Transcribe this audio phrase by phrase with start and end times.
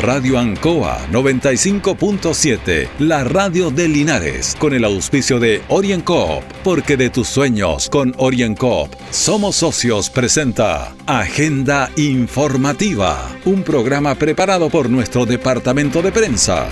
[0.00, 7.26] Radio Ancoa 95.7, la radio de Linares, con el auspicio de OrienCoop, porque de tus
[7.26, 16.12] sueños con OrienCoop somos socios presenta Agenda Informativa, un programa preparado por nuestro departamento de
[16.12, 16.68] prensa.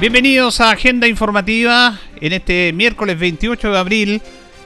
[0.00, 4.22] Bienvenidos a Agenda Informativa en este miércoles 28 de abril.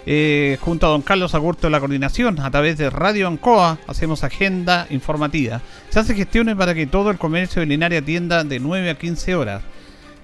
[0.06, 4.22] Eh, junto a don Carlos Agurto de la coordinación, a través de Radio Ancoa, hacemos
[4.22, 5.62] agenda informativa.
[5.88, 9.34] Se hace gestiones para que todo el comercio de Linares atienda de 9 a 15
[9.34, 9.62] horas.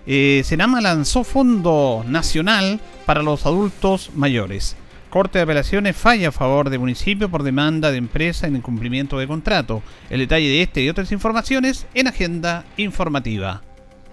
[0.06, 4.76] Eh, Senama lanzó Fondo Nacional para los Adultos Mayores.
[5.08, 9.26] Corte de Apelaciones falla a favor de municipio por demanda de empresa en incumplimiento de
[9.26, 9.82] contrato.
[10.08, 13.62] El detalle de este y otras informaciones en Agenda Informativa.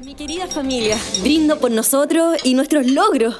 [0.03, 3.39] Mi querida familia, brindo por nosotros y nuestros logros,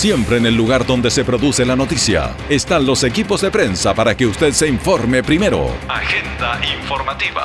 [0.00, 4.16] Siempre en el lugar donde se produce la noticia están los equipos de prensa para
[4.16, 5.66] que usted se informe primero.
[5.90, 7.42] Agenda informativa.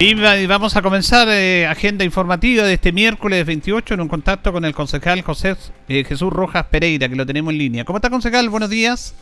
[0.00, 4.64] Y vamos a comenzar eh, agenda informativa de este miércoles 28 en un contacto con
[4.64, 5.54] el concejal José
[5.86, 7.84] eh, Jesús Rojas Pereira, que lo tenemos en línea.
[7.84, 8.48] ¿Cómo está, concejal?
[8.48, 9.14] Buenos días.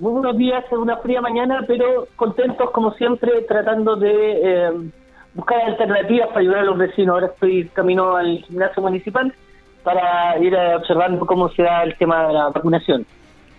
[0.00, 4.72] Muy buenos días, es una fría mañana, pero contentos como siempre tratando de eh,
[5.32, 7.14] buscar alternativas para ayudar a los vecinos.
[7.14, 9.32] Ahora estoy camino al gimnasio municipal
[9.84, 13.06] para ir observando cómo se da el tema de la vacunación.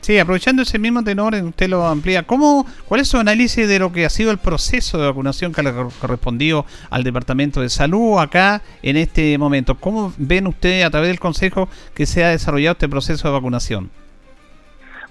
[0.06, 2.22] Sí, aprovechando ese mismo tenor, usted lo amplía.
[2.22, 5.64] ¿Cómo, ¿Cuál es su análisis de lo que ha sido el proceso de vacunación que
[5.64, 9.74] le correspondió al Departamento de Salud acá en este momento?
[9.74, 13.90] ¿Cómo ven ustedes a través del Consejo que se ha desarrollado este proceso de vacunación?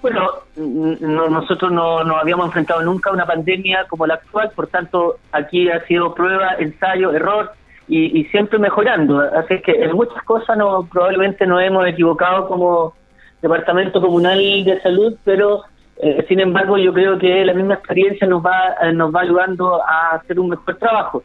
[0.01, 5.17] Bueno, nosotros no nos habíamos enfrentado nunca a una pandemia como la actual, por tanto,
[5.33, 7.53] aquí ha sido prueba, ensayo, error
[7.89, 9.21] y, y siempre mejorando.
[9.21, 12.95] Así que en muchas cosas no probablemente nos hemos equivocado como
[13.43, 15.65] Departamento Comunal de Salud, pero
[15.99, 19.83] eh, sin embargo yo creo que la misma experiencia nos va, eh, nos va ayudando
[19.83, 21.23] a hacer un mejor trabajo.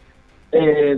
[0.52, 0.98] Eh,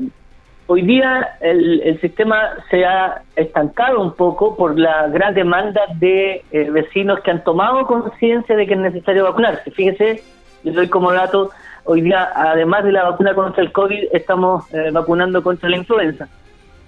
[0.66, 7.20] hoy día el, sistema se ha estancado un poco por la gran demanda de vecinos
[7.22, 9.70] que han tomado conciencia de que es necesario vacunarse.
[9.72, 10.24] Fíjese,
[10.64, 11.52] yo doy como dato,
[11.86, 16.28] hoy día además de la vacuna contra el COVID, estamos vacunando contra la influenza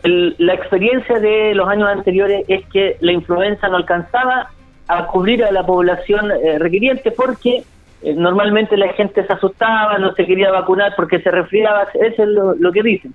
[0.04, 4.50] la experiencia de los años anteriores es que la influenza no alcanzaba
[4.88, 7.64] a cubrir a la población eh, requiriente porque
[8.02, 12.28] eh, normalmente la gente se asustaba, no se quería vacunar porque se resfriaba, eso es
[12.28, 13.14] lo, que dicen.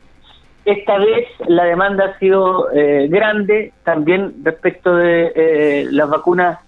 [0.64, 6.58] Esta vez la demanda ha sido eh, grande también respecto de las vacunas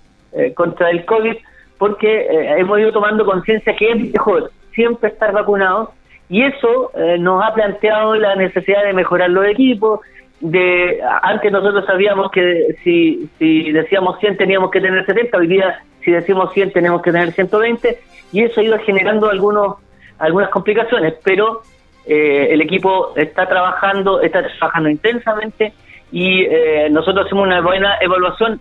[0.54, 1.36] contra el COVID
[1.76, 5.92] porque hemos ido tomando conciencia que es mejor siempre estar vacunado
[6.28, 10.00] y eso eh, nos ha planteado la necesidad de mejorar los equipos.
[10.40, 15.82] De antes nosotros sabíamos que si, si decíamos 100 teníamos que tener 70, hoy día
[16.02, 17.98] si decimos 100 tenemos que tener 120
[18.32, 19.76] y eso ha ido generando algunos
[20.18, 21.62] algunas complicaciones, pero
[22.06, 25.72] eh, el equipo está trabajando, está trabajando intensamente
[26.12, 28.60] y eh, nosotros hacemos una buena evaluación,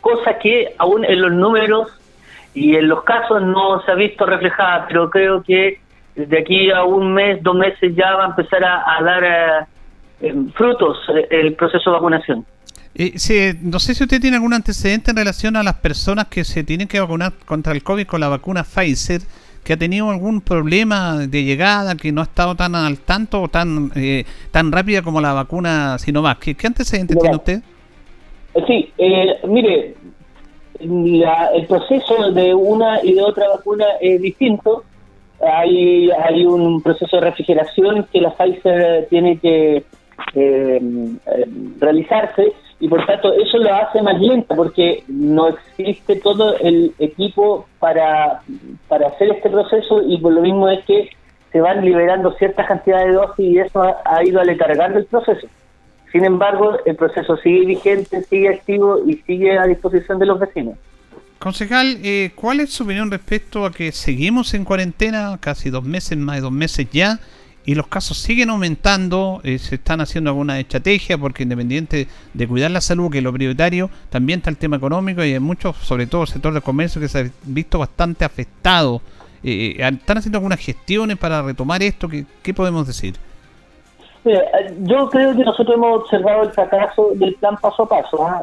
[0.00, 1.88] cosa que aún en los números
[2.54, 5.80] y en los casos no se ha visto reflejada, pero creo que
[6.26, 9.66] de aquí a un mes, dos meses ya va a empezar a, dar eh,
[10.20, 12.44] eh, frutos eh, el proceso de vacunación.
[13.62, 16.88] no sé si usted tiene algún antecedente en relación a las personas que se tienen
[16.88, 19.20] que vacunar contra el COVID con la vacuna Pfizer,
[19.62, 23.48] que ha tenido algún problema de llegada, que no ha estado tan al tanto o
[23.48, 23.92] tan,
[24.50, 26.38] tan rápida como la vacuna Sinovac.
[26.38, 27.62] ¿Qué, antecedentes tiene usted?
[28.66, 28.92] Sí,
[29.46, 29.94] mire,
[30.80, 34.84] el proceso de una y de otra vacuna es distinto
[35.40, 39.84] hay, hay un proceso de refrigeración que la Pfizer tiene que eh,
[40.34, 40.80] eh,
[41.78, 47.66] realizarse y por tanto eso lo hace más lenta porque no existe todo el equipo
[47.78, 48.40] para,
[48.88, 51.10] para hacer este proceso y por lo mismo es que
[51.52, 55.46] se van liberando ciertas cantidades de dosis y eso ha, ha ido aletargando el proceso.
[56.12, 60.76] Sin embargo, el proceso sigue vigente, sigue activo y sigue a disposición de los vecinos.
[61.38, 66.18] Concejal, eh, ¿cuál es su opinión respecto a que seguimos en cuarentena casi dos meses,
[66.18, 67.20] más de dos meses ya,
[67.68, 72.70] y los casos siguen aumentando, eh, se están haciendo alguna estrategia porque independiente de cuidar
[72.70, 76.06] la salud, que es lo prioritario, también está el tema económico y hay muchos, sobre
[76.06, 79.02] todo el sector del comercio, que se ha visto bastante afectado.
[79.42, 82.08] Eh, eh, ¿Están haciendo algunas gestiones para retomar esto?
[82.08, 83.16] ¿Qué, qué podemos decir?
[84.24, 88.26] Yo creo que nosotros hemos observado el fracaso del plan paso a paso.
[88.26, 88.42] ¿ah?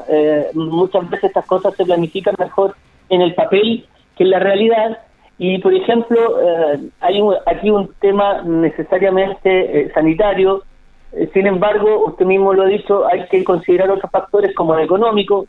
[0.53, 2.75] muchas veces estas cosas se planifican mejor
[3.09, 3.85] en el papel
[4.15, 4.99] que en la realidad
[5.37, 10.63] y, por ejemplo, eh, hay aquí un tema necesariamente eh, sanitario,
[11.11, 14.85] eh, sin embargo, usted mismo lo ha dicho, hay que considerar otros factores como el
[14.85, 15.45] económico,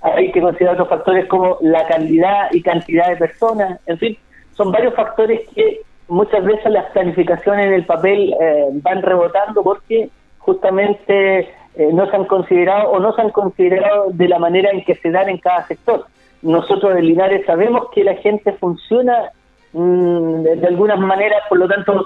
[0.00, 4.18] hay que considerar otros factores como la calidad y cantidad de personas, en fin,
[4.52, 8.34] son varios factores que muchas veces las planificaciones en el papel
[8.82, 11.48] van rebotando porque justamente
[11.92, 15.10] no se han considerado o no se han considerado de la manera en que se
[15.10, 16.06] dan en cada sector
[16.44, 19.30] nosotros en Linares sabemos que la gente funciona
[19.72, 22.04] mm, de, algunas maneras, por lo tanto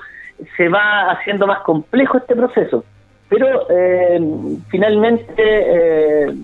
[0.56, 2.84] se va haciendo más complejo este proceso.
[3.28, 4.20] Pero eh,
[4.70, 6.34] finalmente eh,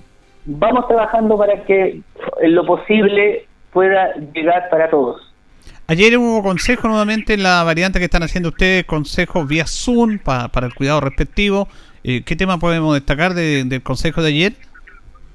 [0.45, 2.01] vamos trabajando para que
[2.41, 5.33] en lo posible pueda llegar para todos.
[5.87, 10.67] Ayer hubo consejo nuevamente en la variante que están haciendo ustedes, consejo vía Zoom para
[10.67, 11.69] el cuidado respectivo.
[12.03, 14.53] Eh, ¿Qué tema podemos destacar del consejo de ayer?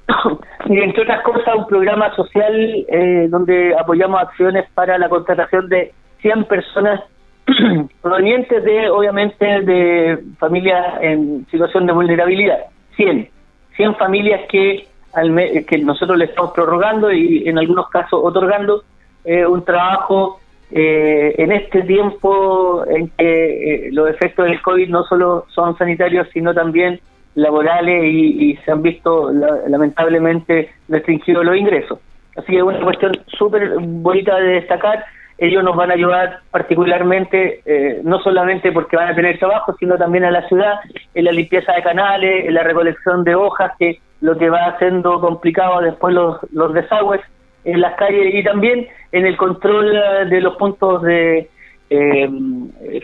[0.66, 6.44] entre otras cosas un programa social eh, donde apoyamos acciones para la contratación de 100
[6.46, 7.00] personas
[8.02, 12.58] provenientes de, obviamente, de familias en situación de vulnerabilidad.
[12.96, 13.28] 100.
[13.76, 15.32] 100 familias que, al
[15.64, 18.82] que nosotros le estamos prorrogando y en algunos casos otorgando
[19.24, 20.39] eh, un trabajo
[20.72, 26.54] eh, en este tiempo en que los efectos del COVID no solo son sanitarios, sino
[26.54, 27.00] también
[27.34, 31.98] laborales y, se han visto lamentablemente restringidos los ingresos.
[32.36, 35.04] Así que es una cuestión súper bonita de destacar.
[35.38, 39.96] Ellos nos van a ayudar particularmente, eh, no solamente porque van a tener trabajo, sino
[39.96, 40.80] también a la ciudad,
[41.14, 45.20] en la limpieza de canales, en la recolección de hojas, que lo que va haciendo
[45.20, 47.22] complicado después los desagües
[47.64, 51.48] en las calles y también en el control eh, de los puntos de
[51.90, 52.30] eh,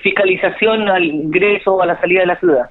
[0.02, 2.70] fiscalización al ingreso o a la salida de la ciudad.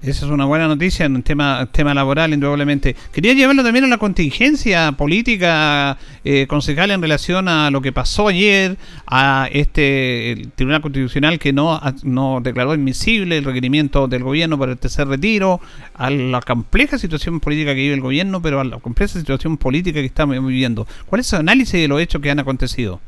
[0.00, 2.94] Esa es una buena noticia en tema, tema laboral, indudablemente.
[3.12, 8.28] Quería llevarlo también a la contingencia política eh, concejal en relación a lo que pasó
[8.28, 8.76] ayer,
[9.08, 14.72] a este el Tribunal Constitucional que no, no declaró admisible el requerimiento del gobierno para
[14.72, 15.60] el tercer retiro,
[15.94, 19.98] a la compleja situación política que vive el gobierno, pero a la compleja situación política
[19.98, 20.86] que estamos viviendo.
[21.06, 23.00] ¿Cuál es el análisis de los hechos que han acontecido?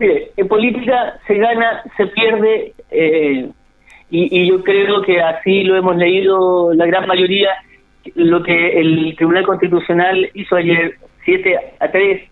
[0.00, 2.74] Mire, en política se gana, se pierde.
[2.90, 3.50] Eh
[4.10, 7.50] y, yo creo que así lo hemos leído la gran mayoría,
[8.14, 12.22] lo que el Tribunal Constitucional hizo ayer 7 a 3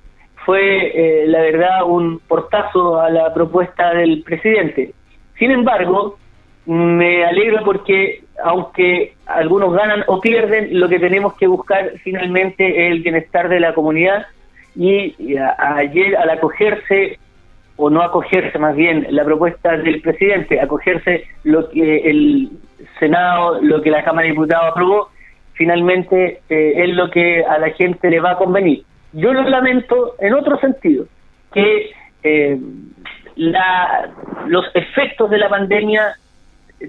[0.44, 4.92] fue, eh, la verdad, un portazo a la propuesta del presidente.
[5.38, 6.18] Sin embargo,
[6.64, 12.92] me alegro porque, aunque algunos ganan o pierden, lo que tenemos que buscar finalmente es
[12.92, 14.26] el bienestar de la comunidad
[14.74, 15.14] y,
[15.58, 17.18] ayer al acogerse
[17.78, 22.50] o no acogerse más bien la propuesta del presidente, acogerse lo que el
[22.98, 25.08] Senado, lo que la Cámara de Diputados aprobó,
[25.54, 28.82] finalmente eh, es lo que a la gente le va a convenir.
[29.12, 31.06] Yo lo lamento en otro sentido,
[31.54, 31.92] que
[32.24, 32.58] eh,
[33.36, 34.10] la,
[34.48, 36.16] los efectos de la pandemia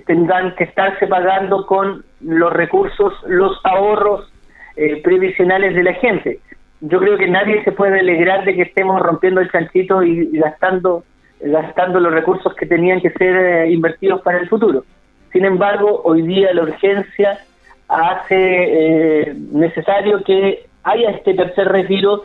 [0.08, 4.32] tendrán que estarse pagando con los recursos, los ahorros
[4.76, 6.40] eh, previsionales de la gente
[6.82, 11.04] yo creo que nadie se puede alegrar de que estemos rompiendo el chanchito y, gastando
[11.42, 14.84] gastando los recursos que tenían que ser eh, invertidos para el futuro.
[15.32, 17.40] Sin embargo, hoy día la urgencia
[17.88, 22.24] hace eh, necesario que haya este tercer retiro,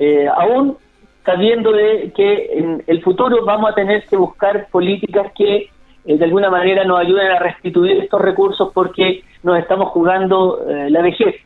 [0.00, 0.76] eh, aún
[1.24, 5.70] sabiendo de que en el futuro vamos a tener que buscar políticas que
[6.04, 11.36] de alguna manera nos ayuden a restituir estos recursos porque nos estamos jugando la vejez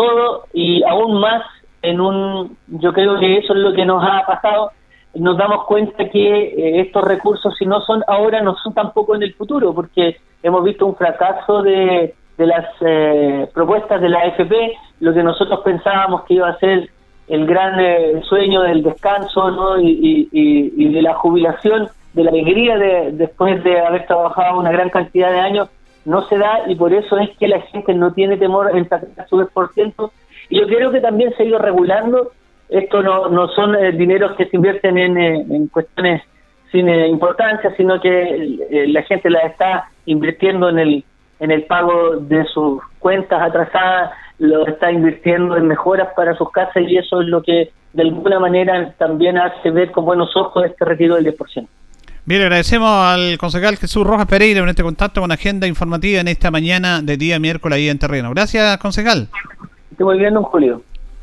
[0.00, 1.42] todo y aún más
[1.82, 4.70] en un, yo creo que eso es lo que nos ha pasado,
[5.14, 9.22] nos damos cuenta que eh, estos recursos si no son ahora no son tampoco en
[9.22, 14.54] el futuro, porque hemos visto un fracaso de, de las eh, propuestas de la AFP,
[15.00, 16.88] lo que nosotros pensábamos que iba a ser
[17.28, 19.80] el gran eh, sueño del descanso ¿no?
[19.80, 24.72] y, y, y, de la jubilación, de la alegría de después de haber trabajado una
[24.72, 25.68] gran cantidad de años,
[26.04, 29.28] no se da y por eso es que la gente no tiene temor en sacar
[29.28, 30.10] su 10%.
[30.48, 32.32] Y yo creo que también se ha ido regulando.
[32.68, 36.22] Esto no, no son eh, dineros que se invierten en, eh, en cuestiones
[36.70, 41.04] sin eh, importancia, sino que la gente la está invirtiendo en el,
[41.40, 46.84] en el pago de sus cuentas atrasadas, lo está invirtiendo en mejoras para sus casas
[46.86, 50.84] y eso es lo que de alguna manera también hace ver con buenos ojos este
[50.84, 51.66] retiro del 10%.
[52.26, 56.50] Bien, agradecemos al concejal Jesús Rojas Pereira en este contacto con agenda informativa en esta
[56.50, 58.30] mañana de día miércoles ahí en terreno.
[58.30, 59.28] Gracias, concejal.
[59.90, 60.82] Estoy muy bien, don Julio.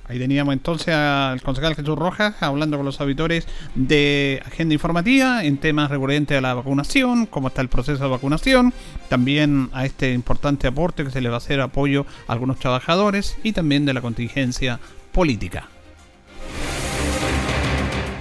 [0.09, 5.57] Ahí teníamos entonces al concejal Jesús Rojas hablando con los auditores de agenda informativa en
[5.57, 8.73] temas recurrentes a la vacunación, cómo está el proceso de vacunación,
[9.09, 13.37] también a este importante aporte que se le va a hacer apoyo a algunos trabajadores
[13.43, 14.79] y también de la contingencia
[15.11, 15.67] política.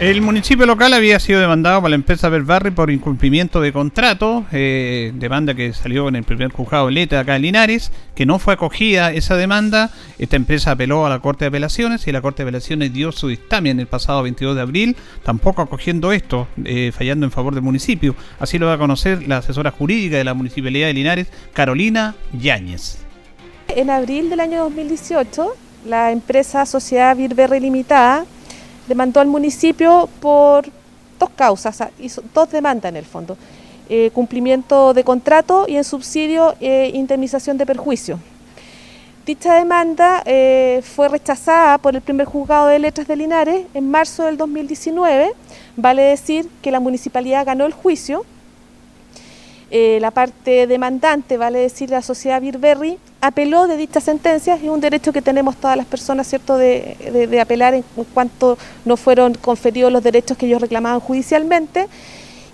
[0.00, 5.10] El municipio local había sido demandado por la empresa Berbarri por incumplimiento de contrato, eh,
[5.16, 9.12] demanda que salió en el primer juzgado Leta acá en Linares, que no fue acogida
[9.12, 9.90] esa demanda.
[10.20, 13.26] Esta empresa apeló a la Corte de Apelaciones y la Corte de Apelaciones dio su
[13.26, 18.14] dictamen el pasado 22 de abril, tampoco acogiendo esto, eh, fallando en favor del municipio.
[18.38, 22.98] Así lo va a conocer la asesora jurídica de la Municipalidad de Linares, Carolina Yáñez.
[23.66, 28.26] En abril del año 2018, la empresa Sociedad Birberry Limitada
[28.88, 30.66] demandó al municipio por
[31.18, 33.36] dos causas, hizo dos demandas en el fondo.
[33.90, 38.18] Eh, cumplimiento de contrato y en subsidio eh, indemnización de perjuicio.
[39.24, 44.24] Dicha demanda eh, fue rechazada por el primer juzgado de letras de Linares en marzo
[44.24, 45.32] del 2019.
[45.76, 48.24] Vale decir que la municipalidad ganó el juicio
[49.70, 54.80] eh, la parte demandante, vale decir la sociedad Birberry, apeló de dichas sentencias, es un
[54.80, 57.84] derecho que tenemos todas las personas, ¿cierto?, de, apelar en
[58.14, 61.86] cuanto no fueron conferidos los derechos que ellos reclamaban judicialmente,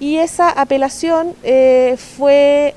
[0.01, 2.75] y esa apelación eh, fue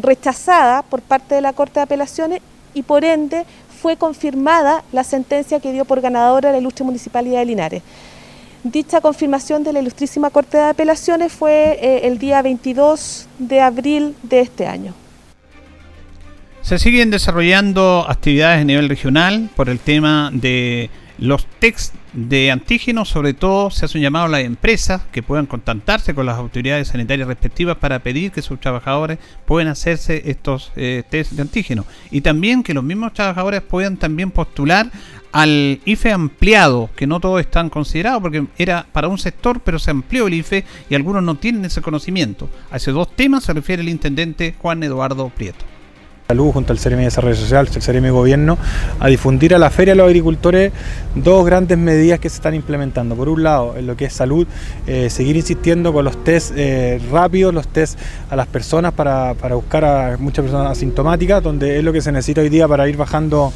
[0.00, 2.42] rechazada por parte de la Corte de Apelaciones
[2.74, 3.44] y por ende
[3.80, 7.82] fue confirmada la sentencia que dio por ganadora la ilustre Municipalidad de Linares.
[8.64, 14.16] Dicha confirmación de la Ilustrísima Corte de Apelaciones fue eh, el día 22 de abril
[14.22, 14.94] de este año.
[16.62, 23.08] Se siguen desarrollando actividades a nivel regional por el tema de los test de antígenos,
[23.08, 26.88] sobre todo se hace un llamado a las empresas que puedan contactarse con las autoridades
[26.88, 32.20] sanitarias respectivas para pedir que sus trabajadores puedan hacerse estos eh, test de antígenos y
[32.20, 34.90] también que los mismos trabajadores puedan también postular
[35.32, 39.90] al IFE ampliado, que no todos están considerados porque era para un sector, pero se
[39.90, 42.48] amplió el IFE y algunos no tienen ese conocimiento.
[42.70, 45.73] A esos dos temas se refiere el intendente Juan Eduardo Prieto.
[46.26, 48.56] Salud junto al CEREMI de Desarrollo Social, el CEREMI Gobierno,
[48.98, 50.72] a difundir a la feria de los agricultores
[51.14, 53.14] dos grandes medidas que se están implementando.
[53.14, 54.46] Por un lado, en lo que es salud,
[54.86, 57.98] eh, seguir insistiendo con los test eh, rápidos, los test
[58.30, 62.40] a las personas para, buscar a muchas personas asintomáticas, donde es lo que se necesita
[62.40, 63.52] hoy día para ir bajando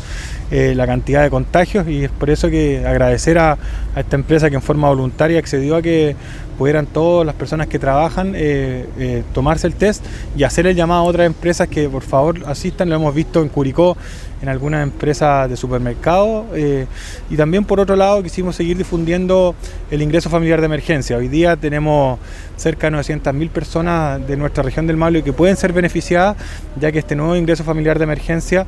[0.50, 3.58] eh, la cantidad de contagios y es por eso que agradecer a,
[3.96, 6.16] esta empresa que en forma voluntaria accedió a que
[6.56, 10.04] pudieran todas las personas que trabajan eh, eh, tomarse el test
[10.36, 12.88] y hacer el llamado a otras empresas que por favor asistan.
[12.88, 13.96] Lo hemos visto en Curicó,
[14.42, 16.46] en algunas empresas de supermercado.
[16.54, 16.86] Eh,
[17.30, 19.54] y también por otro lado quisimos seguir difundiendo
[19.90, 21.16] el ingreso familiar de emergencia.
[21.16, 22.18] Hoy día tenemos
[22.56, 26.36] cerca de 900.000 personas de nuestra región del Maule que pueden ser beneficiadas,
[26.80, 28.66] ya que este nuevo ingreso familiar de emergencia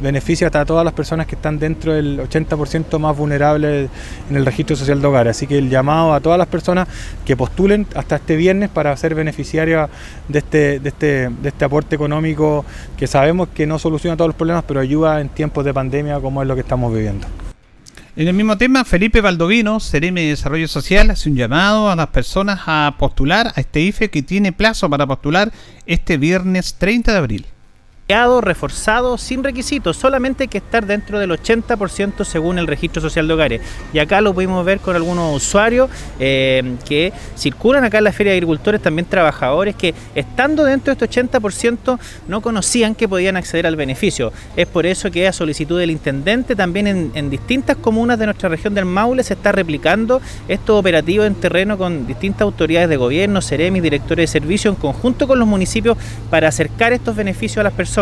[0.00, 3.88] beneficia a todas las personas que están dentro del 80% más vulnerable
[4.30, 5.28] en el registro social de hogar.
[5.28, 6.88] Así que el llamado a todas las personas
[7.24, 9.88] que postulen hasta este viernes para ser beneficiarios
[10.28, 12.64] de este, de este, de este aporte económico
[12.96, 16.42] que sabemos que no soluciona todos los problemas, pero ayuda en tiempos de pandemia como
[16.42, 17.26] es lo que estamos viviendo.
[18.16, 22.08] En el mismo tema, Felipe Baldovino, Cereme de Desarrollo Social, hace un llamado a las
[22.08, 25.52] personas a postular a este IFE que tiene plazo para postular
[25.86, 27.46] este viernes 30 de abril
[28.40, 33.34] reforzado, sin requisitos, solamente hay que estar dentro del 80% según el registro social de
[33.34, 33.60] hogares.
[33.92, 35.88] Y acá lo pudimos ver con algunos usuarios
[36.18, 41.04] eh, que circulan acá en la Feria de Agricultores, también trabajadores que estando dentro de
[41.04, 44.32] este 80% no conocían que podían acceder al beneficio.
[44.56, 48.74] Es por eso que a solicitud del intendente también en, distintas comunas de nuestra región
[48.74, 53.84] del Maule se está replicando estos operativos en terreno con distintas autoridades de gobierno, seremis,
[53.84, 55.96] directores de servicio en conjunto con los municipios
[56.28, 57.99] para acercar estos beneficios a las personas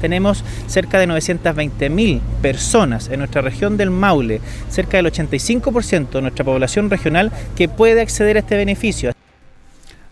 [0.00, 6.44] Tenemos cerca de 920.000 personas en nuestra región del Maule, cerca del 85% de nuestra
[6.44, 9.12] población regional que puede acceder a este beneficio.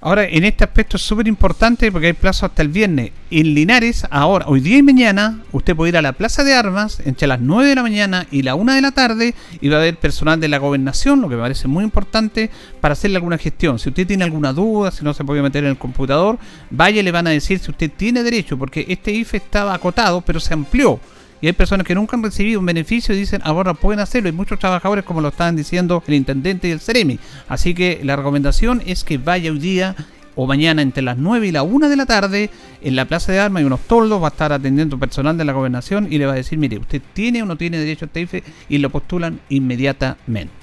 [0.05, 3.13] Ahora, en este aspecto es súper importante porque hay plazo hasta el viernes.
[3.31, 6.99] En Linares, ahora, hoy día y mañana, usted puede ir a la Plaza de Armas
[7.05, 9.79] entre las 9 de la mañana y la 1 de la tarde y va a
[9.79, 13.79] haber personal de la gobernación, lo que me parece muy importante, para hacerle alguna gestión.
[13.79, 16.37] Si usted tiene alguna duda, si no se puede meter en el computador,
[16.69, 20.41] vaya le van a decir si usted tiene derecho, porque este IFE estaba acotado, pero
[20.41, 20.99] se amplió
[21.43, 24.29] y hay personas que nunca han recibido un beneficio y dicen ahora pueden hacerlo.
[24.29, 27.19] Hay muchos trabajadores, como lo estaban diciendo el intendente y el Ceremi.
[27.49, 29.97] Así que la recomendación es que vaya hoy día
[30.37, 32.49] o mañana entre las 9 y la 1 de la tarde
[32.81, 35.53] en la Plaza de Armas hay unos toldos, va a estar atendiendo personal de la
[35.53, 38.45] gobernación y le va a decir, mire, usted tiene o no tiene derecho a este
[38.69, 40.62] y lo postulan inmediatamente.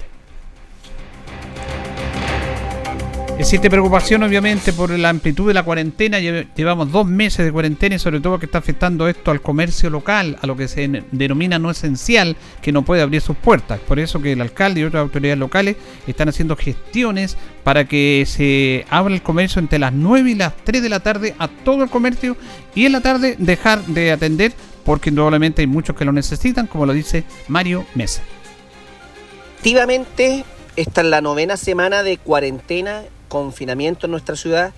[3.40, 7.98] Existe preocupación obviamente por la amplitud de la cuarentena, llevamos dos meses de cuarentena y
[7.98, 11.70] sobre todo que está afectando esto al comercio local, a lo que se denomina no
[11.70, 13.80] esencial, que no puede abrir sus puertas.
[13.80, 18.84] Por eso que el alcalde y otras autoridades locales están haciendo gestiones para que se
[18.90, 21.88] abra el comercio entre las 9 y las 3 de la tarde a todo el
[21.88, 22.36] comercio
[22.74, 24.52] y en la tarde dejar de atender
[24.84, 28.20] porque indudablemente hay muchos que lo necesitan, como lo dice Mario Mesa.
[29.54, 30.44] Efectivamente,
[30.76, 34.74] esta es la novena semana de cuarentena confinamiento en nuestra ciudad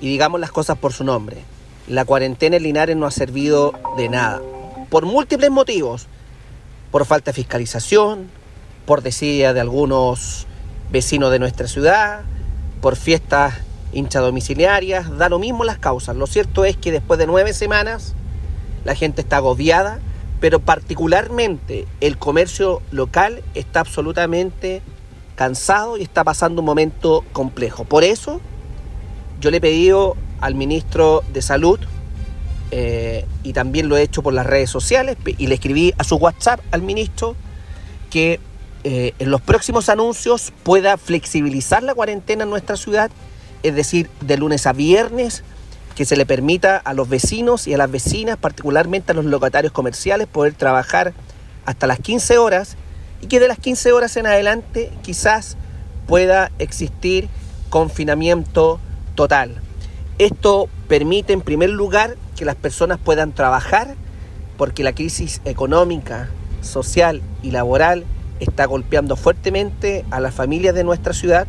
[0.00, 1.38] y digamos las cosas por su nombre.
[1.86, 4.42] La cuarentena en Linares no ha servido de nada,
[4.90, 6.08] por múltiples motivos,
[6.90, 8.28] por falta de fiscalización,
[8.84, 10.46] por desidia de algunos
[10.90, 12.22] vecinos de nuestra ciudad,
[12.82, 13.54] por fiestas
[14.12, 16.16] domiciliarias, da lo mismo las causas.
[16.16, 18.14] Lo cierto es que después de nueve semanas
[18.84, 20.00] la gente está agobiada,
[20.40, 24.82] pero particularmente el comercio local está absolutamente
[25.34, 27.84] cansado y está pasando un momento complejo.
[27.84, 28.40] Por eso
[29.40, 31.78] yo le he pedido al ministro de Salud,
[32.70, 36.16] eh, y también lo he hecho por las redes sociales, y le escribí a su
[36.16, 37.36] WhatsApp al ministro
[38.10, 38.40] que
[38.84, 43.10] eh, en los próximos anuncios pueda flexibilizar la cuarentena en nuestra ciudad,
[43.62, 45.42] es decir, de lunes a viernes,
[45.94, 49.72] que se le permita a los vecinos y a las vecinas, particularmente a los locatarios
[49.72, 51.14] comerciales, poder trabajar
[51.64, 52.76] hasta las 15 horas
[53.24, 55.56] y que de las 15 horas en adelante quizás
[56.06, 57.30] pueda existir
[57.70, 58.78] confinamiento
[59.14, 59.62] total.
[60.18, 63.94] Esto permite en primer lugar que las personas puedan trabajar
[64.58, 66.28] porque la crisis económica,
[66.60, 68.04] social y laboral
[68.40, 71.46] está golpeando fuertemente a las familias de nuestra ciudad.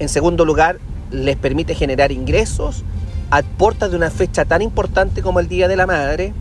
[0.00, 0.80] En segundo lugar,
[1.12, 2.82] les permite generar ingresos
[3.30, 6.34] a puertas de una fecha tan importante como el Día de la Madre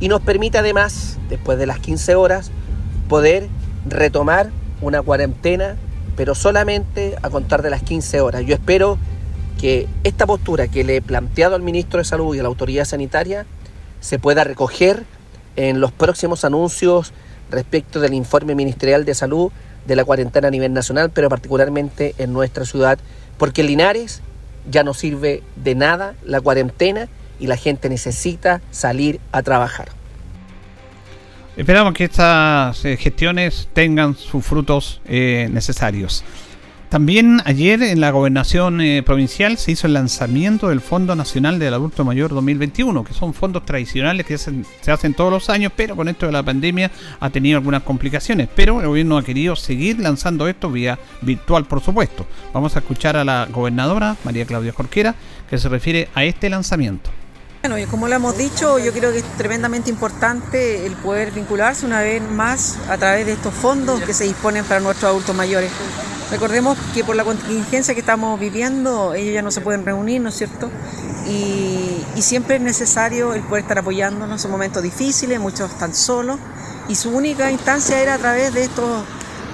[0.00, 2.50] y nos permite además, después de las 15 horas,
[3.08, 3.48] poder
[3.90, 5.76] retomar una cuarentena,
[6.16, 8.44] pero solamente a contar de las 15 horas.
[8.44, 8.98] Yo espero
[9.60, 12.84] que esta postura que le he planteado al ministro de Salud y a la autoridad
[12.84, 13.46] sanitaria
[14.00, 15.04] se pueda recoger
[15.56, 17.12] en los próximos anuncios
[17.50, 19.50] respecto del informe ministerial de salud
[19.86, 22.98] de la cuarentena a nivel nacional, pero particularmente en nuestra ciudad,
[23.38, 24.20] porque en Linares
[24.70, 27.08] ya no sirve de nada la cuarentena
[27.40, 29.97] y la gente necesita salir a trabajar.
[31.58, 36.22] Esperamos que estas eh, gestiones tengan sus frutos eh, necesarios.
[36.88, 41.74] También ayer en la gobernación eh, provincial se hizo el lanzamiento del Fondo Nacional del
[41.74, 46.06] Adulto Mayor 2021, que son fondos tradicionales que se hacen todos los años, pero con
[46.06, 48.48] esto de la pandemia ha tenido algunas complicaciones.
[48.54, 52.24] Pero el gobierno ha querido seguir lanzando esto vía virtual, por supuesto.
[52.54, 55.16] Vamos a escuchar a la gobernadora, María Claudia Jorquera,
[55.50, 57.10] que se refiere a este lanzamiento.
[57.60, 61.86] Bueno, y como lo hemos dicho, yo creo que es tremendamente importante el poder vincularse
[61.86, 65.72] una vez más a través de estos fondos que se disponen para nuestros adultos mayores.
[66.30, 70.28] Recordemos que por la contingencia que estamos viviendo, ellos ya no se pueden reunir, ¿no
[70.28, 70.70] es cierto?
[71.26, 76.38] Y, y siempre es necesario el poder estar apoyándonos en momentos difíciles, muchos están solos,
[76.86, 79.02] y su única instancia era a través de estos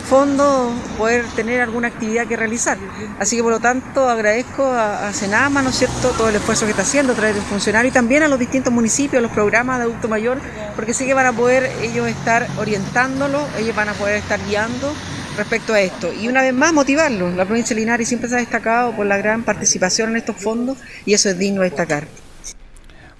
[0.04, 2.78] fondo poder tener alguna actividad que realizar.
[3.18, 6.70] Así que por lo tanto agradezco a, Senama, ¿no es cierto?, todo el esfuerzo que
[6.70, 9.84] está haciendo a través del funcionario y también a los distintos municipios, los programas de
[9.84, 10.38] adulto mayor,
[10.76, 14.92] porque sí que van a poder ellos estar orientándolo, ellos van a poder estar guiando
[15.36, 16.12] respecto a esto.
[16.12, 17.34] Y una vez más motivarlos.
[17.34, 20.78] La provincia de Linares siempre se ha destacado por la gran participación en estos fondos
[21.04, 22.23] y eso es digno de destacar.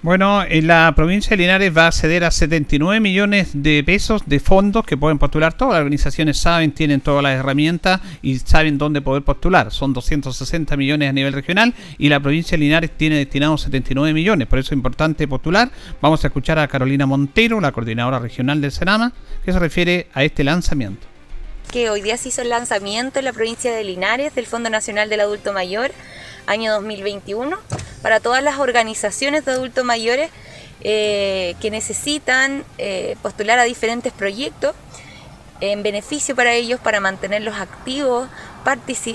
[0.05, 4.39] Bueno, en la provincia de Linares va a acceder a 79 millones de pesos de
[4.39, 5.53] fondos que pueden postular.
[5.53, 9.71] Todas las organizaciones saben, tienen todas las herramientas y saben dónde poder postular.
[9.71, 14.47] Son 260 millones a nivel regional y la provincia de Linares tiene destinados 79 millones.
[14.47, 15.71] Por eso es importante postular.
[16.01, 19.11] Vamos a escuchar a Carolina Montero, la coordinadora regional del Senama,
[19.43, 21.07] que se refiere a este lanzamiento
[21.71, 25.09] que hoy día se hizo el lanzamiento en la provincia de Linares del Fondo Nacional
[25.09, 25.91] del Adulto Mayor
[26.45, 27.57] año 2021
[28.05, 30.29] para todas las organizaciones de adultos mayores
[30.81, 34.75] eh, que necesitan eh, postular a diferentes proyectos
[35.59, 38.29] en beneficio para ellos, para mantenerlos activos,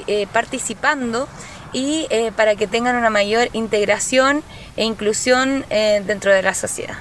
[0.08, 1.28] eh, participando
[1.72, 4.42] y para que tengan una mayor integración
[4.76, 6.96] e inclusión dentro de la sociedad.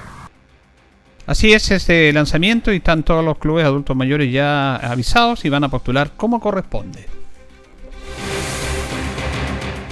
[1.26, 5.64] Así es este lanzamiento y están todos los clubes adultos mayores ya avisados y van
[5.64, 7.19] a postular como corresponde.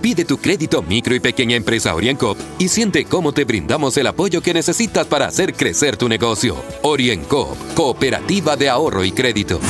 [0.00, 4.40] Pide tu crédito micro y pequeña empresa OrienCop y siente cómo te brindamos el apoyo
[4.40, 6.56] que necesitas para hacer crecer tu negocio.
[6.82, 9.60] OrienCop, Cooperativa de Ahorro y Crédito.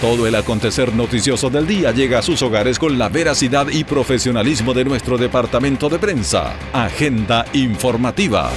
[0.00, 4.74] Todo el acontecer noticioso del día llega a sus hogares con la veracidad y profesionalismo
[4.74, 6.54] de nuestro departamento de prensa.
[6.72, 8.50] Agenda informativa.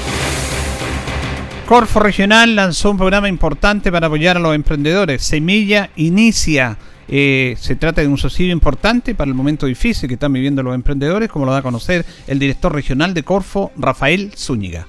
[1.66, 5.24] Corfo Regional lanzó un programa importante para apoyar a los emprendedores.
[5.24, 10.34] Semilla Inicia eh, se trata de un subsidio importante para el momento difícil que están
[10.34, 14.88] viviendo los emprendedores, como lo da a conocer el director regional de Corfo, Rafael Zúñiga.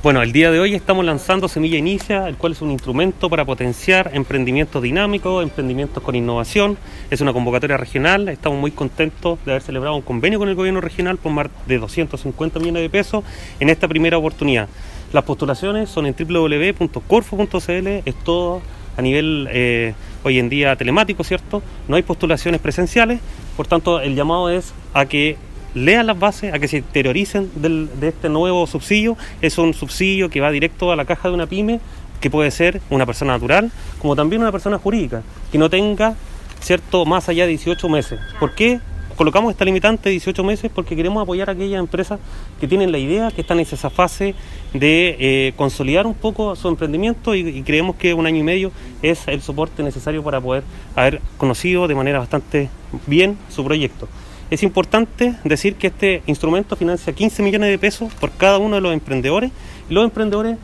[0.00, 3.44] Bueno, el día de hoy estamos lanzando Semilla Inicia, el cual es un instrumento para
[3.44, 6.78] potenciar emprendimientos dinámicos, emprendimientos con innovación.
[7.10, 10.80] Es una convocatoria regional, estamos muy contentos de haber celebrado un convenio con el gobierno
[10.80, 13.24] regional por más de 250 millones de pesos
[13.58, 14.68] en esta primera oportunidad.
[15.12, 18.62] Las postulaciones son en www.corfo.cl, es todo
[18.98, 21.62] a nivel eh, hoy en día telemático, ¿cierto?
[21.86, 23.20] No hay postulaciones presenciales,
[23.56, 25.36] por tanto el llamado es a que
[25.72, 29.16] lean las bases, a que se interioricen de este nuevo subsidio.
[29.40, 31.78] Es un subsidio que va directo a la caja de una pyme,
[32.20, 36.16] que puede ser una persona natural, como también una persona jurídica, que no tenga,
[36.60, 38.18] ¿cierto?, más allá de 18 meses.
[38.40, 38.80] ¿Por qué?
[39.18, 42.20] Colocamos esta limitante de 18 meses porque queremos apoyar a aquellas empresas
[42.60, 44.36] que tienen la idea, que están en esa fase
[44.72, 48.70] de eh, consolidar un poco su emprendimiento y, creemos que un año y medio
[49.02, 50.62] es el soporte necesario para poder
[50.94, 52.70] haber conocido de manera bastante
[53.08, 54.08] bien su proyecto.
[54.50, 58.80] Es importante decir que este instrumento financia 15 millones de pesos por cada uno de
[58.80, 59.50] los emprendedores
[59.90, 60.58] los emprendedores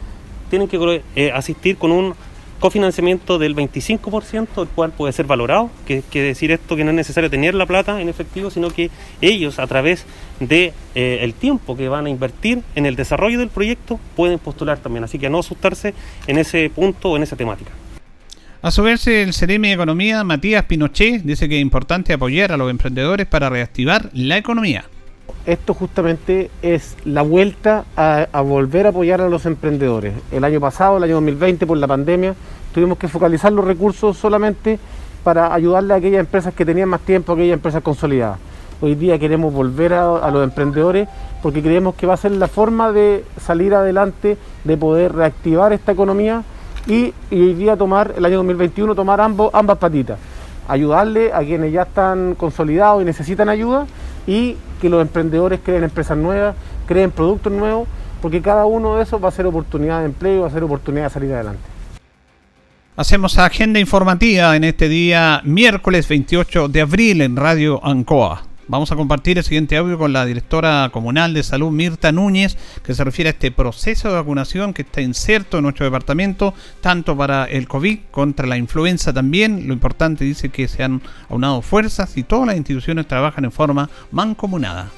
[0.48, 2.14] tienen que eh, asistir con un
[2.60, 7.30] cofinanciamiento del 25%, el cual puede ser valorado, que decir esto que no es necesario
[7.30, 8.90] tener la plata en efectivo, sino que
[9.20, 10.06] ellos a través
[10.40, 15.04] de eh, tiempo que van a invertir en el desarrollo del proyecto pueden postular también,
[15.04, 15.94] así que a no asustarse
[16.26, 17.70] en ese punto o en esa temática.
[18.62, 22.56] A su vez, el Ceremi de Economía, Matías Pinochet, dice que es importante apoyar a
[22.56, 24.86] los emprendedores para reactivar la economía
[25.46, 30.14] esto justamente es la vuelta a, volver a apoyar a los emprendedores.
[30.30, 32.34] El año pasado, el año 2020, por la pandemia,
[32.72, 34.78] tuvimos que focalizar los recursos solamente
[35.22, 38.38] para ayudarle a aquellas empresas que tenían más tiempo, aquellas empresas consolidadas.
[38.80, 41.08] Hoy día queremos volver a, los emprendedores
[41.42, 45.92] porque creemos que va a ser la forma de salir adelante, de poder reactivar esta
[45.92, 46.42] economía
[46.86, 50.18] y, hoy día tomar, el año 2021, tomar ambas patitas.
[50.68, 53.86] Ayudarle a quienes ya están consolidados y necesitan ayuda
[54.26, 56.56] y que los emprendedores creen empresas nuevas,
[56.86, 57.88] creen productos nuevos,
[58.20, 61.04] porque cada uno de esos va a ser oportunidad de empleo, va a ser oportunidad
[61.04, 61.60] de salir adelante.
[62.96, 68.42] Hacemos agenda informativa en este día miércoles 28 de abril en Radio Ancoa.
[68.66, 72.94] Vamos a compartir el siguiente audio con la directora comunal de salud Mirta Núñez, que
[72.94, 77.44] se refiere a este proceso de vacunación que está inserto en nuestro departamento, tanto para
[77.44, 79.68] el COVID contra la influenza también.
[79.68, 83.90] Lo importante dice que se han aunado fuerzas y todas las instituciones trabajan en forma
[84.10, 84.90] mancomunada.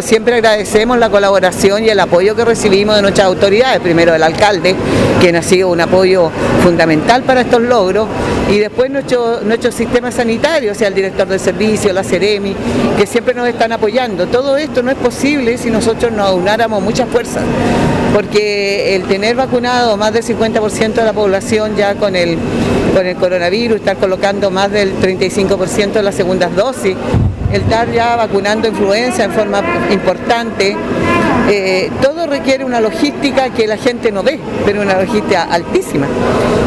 [0.00, 4.76] Siempre agradecemos la colaboración y el apoyo que recibimos de nuestras autoridades, primero del alcalde,
[5.20, 6.30] quien ha sido un apoyo
[6.62, 8.06] fundamental para estos logros,
[8.48, 12.54] y después nuestro, nuestro sistema sanitario, o sea, el director del servicio, la Ceremi,
[12.96, 14.28] que siempre nos están apoyando.
[14.28, 17.42] Todo esto no es posible si nosotros nos aunáramos muchas fuerzas,
[18.14, 22.38] porque el tener vacunado más del 50% de la población ya con el,
[22.94, 26.94] con el coronavirus, estar colocando más del 35% de las segundas dosis,
[27.52, 30.76] el estar ya vacunando influenza en forma importante,
[31.50, 36.06] eh, todo requiere una logística que la gente no ve, pero una logística altísima.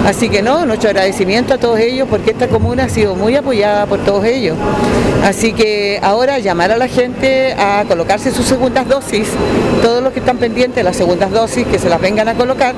[0.06, 3.86] Así que no, nuestro agradecimiento a todos ellos porque esta comuna ha sido muy apoyada
[3.86, 4.58] por todos ellos.
[5.24, 9.28] Así que ahora llamar a la gente a colocarse sus segundas dosis,
[9.84, 12.74] todos los que están pendientes de las segundas dosis, que se las vengan a colocar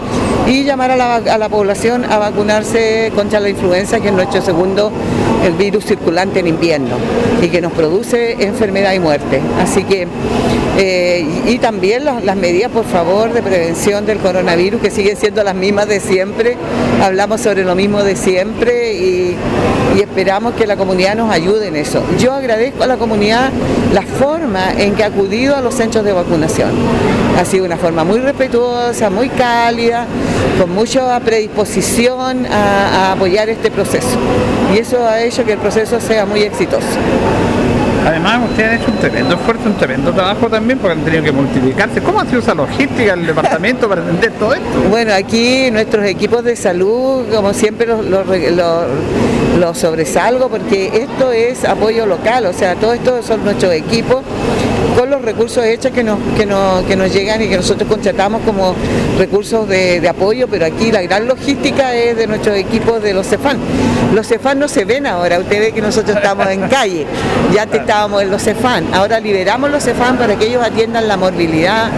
[0.46, 4.42] y llamar a la, a la población a vacunarse contra la influenza, que es nuestro
[4.42, 4.92] segundo
[5.46, 6.96] el virus circulante en invierno
[7.42, 9.42] y que nos produce enfermedad y muerte.
[9.62, 10.08] Así que,
[10.78, 15.56] eh, y también las, medidas, por favor, de prevención del coronavirus, que siguen siendo las
[15.56, 16.58] mismas de siempre.
[17.02, 19.36] Hablamos sobre lo mismo de siempre y,
[19.96, 22.04] y esperamos que la comunidad nos ayude en eso.
[22.18, 23.52] Yo agradezco a la comunidad
[23.94, 26.72] la forma en que ha acudido a los centros de vacunación.
[27.40, 30.08] Ha sido una forma muy respetuosa, muy cálida,
[30.60, 34.18] con mucha predisposición a, apoyar este proceso.
[34.74, 36.88] Y eso ha hecho que el proceso sea muy exitoso.
[38.06, 41.32] Además, ustedes han hecho un tremendo esfuerzo, un tremendo trabajo también, porque han tenido que
[41.32, 42.02] multiplicarse.
[42.02, 44.82] ¿Cómo ha sido esa logística del departamento para atender todo esto?
[44.90, 48.06] Bueno, aquí nuestros equipos de salud, como siempre, los,
[49.58, 54.22] los, sobresalgo, porque esto es apoyo local, o sea, todo esto son nuestros equipos
[54.98, 58.42] con los recursos hechos que nos, que nos, que nos llegan y que nosotros contratamos
[58.44, 58.76] como
[59.18, 63.58] recursos de, apoyo, pero aquí la gran logística es de nuestros equipos de los CEFAN.
[64.14, 67.06] Los CEFAN no se ven ahora, usted ve que nosotros estamos en calle,
[67.54, 71.90] ya estábamos en los CEFAN, ahora liberamos los CEFAN para que ellos atiendan la morbilidad,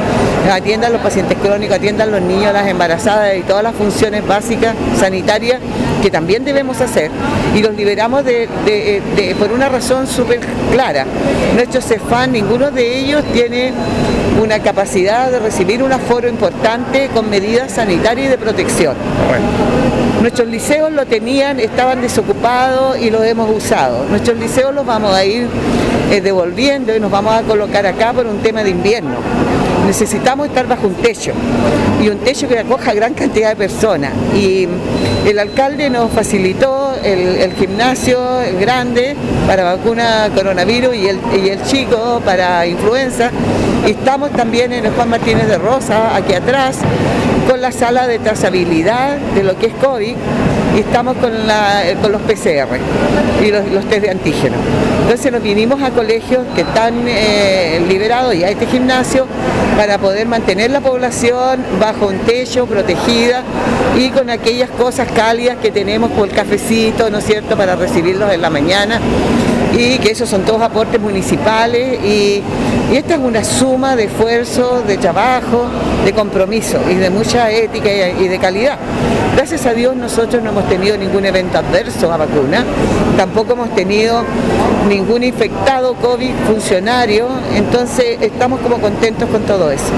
[0.51, 5.59] atiendan los pacientes crónicos, atiendan los niños, las embarazadas y todas las funciones básicas sanitarias
[6.05, 7.09] que también debemos hacer.
[7.55, 8.47] Y los liberamos de,
[9.39, 10.39] por una razón súper
[10.71, 11.03] clara.
[11.55, 13.73] Nuestros CEFAN, ninguno de ellos tiene
[14.39, 18.95] una capacidad de recibir un aforo importante con medidas sanitarias y de protección.
[20.21, 24.05] Nuestros liceos lo tenían, estaban desocupados y los hemos usado.
[24.07, 25.47] Nuestros liceos los vamos a ir
[26.11, 29.15] eh, devolviendo y nos vamos a colocar acá por un tema de invierno.
[29.85, 31.31] Necesitamos estar bajo un techo
[32.01, 34.11] y un techo que acoja gran cantidad de personas.
[34.35, 34.67] Y
[35.25, 38.19] el alcalde nos facilitó el, gimnasio
[38.59, 39.15] grande
[39.47, 43.31] para vacuna coronavirus y el, chico para influenza.
[43.85, 46.79] Y estamos también en el Juan Martínez de Rosa, aquí atrás,
[47.47, 50.15] con la sala de trazabilidad de lo que es COVID
[50.75, 51.31] y estamos con,
[52.01, 52.77] con los PCR
[53.43, 54.55] y los, test de antígeno.
[55.03, 59.27] Entonces nos vinimos a colegios que están eh, liberados y a este gimnasio
[59.77, 63.43] para poder mantener la población bajo un techo, protegida
[63.97, 68.31] y con aquellas cosas cálidas que tenemos por el cafecito, ¿no es cierto?, para recibirlos
[68.33, 68.99] en la mañana
[69.77, 72.41] y que esos son todos aportes municipales y,
[72.93, 75.65] esta es una suma de esfuerzo, de trabajo,
[76.05, 78.77] de compromiso y de mucha ética y, de calidad.
[79.35, 82.63] Gracias a Dios nosotros no hemos tenido ningún evento adverso a vacuna,
[83.17, 84.23] tampoco hemos tenido
[84.87, 89.91] ningún infectado COVID funcionario, entonces estamos como contentos con todo eso.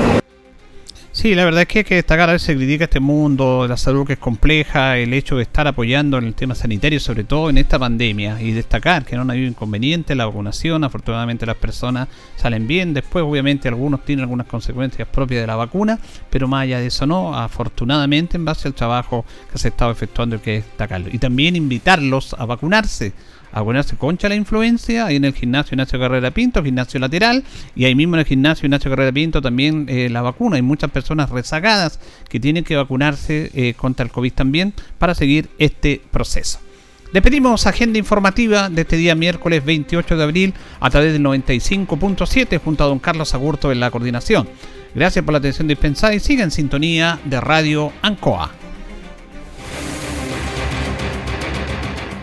[1.18, 3.76] Sí, la verdad es que hay que destacar, a veces se critica este mundo la
[3.76, 7.50] salud que es compleja, el hecho de estar apoyando en el tema sanitario, sobre todo
[7.50, 12.08] en esta pandemia, y destacar que no ha habido inconveniente la vacunación, afortunadamente las personas
[12.36, 15.98] salen bien, después obviamente algunos tienen algunas consecuencias propias de la vacuna,
[16.30, 19.90] pero más allá de eso no, afortunadamente en base al trabajo que se ha estado
[19.90, 21.10] efectuando hay que destacarlo.
[21.12, 23.14] Y también invitarlos a vacunarse
[23.58, 27.44] a ponerse concha la influencia, ahí en el gimnasio Ignacio Carrera Pinto, gimnasio lateral,
[27.76, 30.58] y ahí mismo en el gimnasio Ignacio Carrera Pinto también eh, la vacuna.
[30.58, 35.50] Hay muchas personas rezagadas que tienen que vacunarse eh, contra el COVID también para seguir
[35.58, 36.60] este proceso.
[37.14, 42.84] Despedimos agenda informativa de este día miércoles 28 de abril a través del 95.7 junto
[42.84, 44.48] a don Carlos Agurto en la coordinación.
[44.94, 48.67] Gracias por la atención dispensada y siga en sintonía de Radio Ancoa.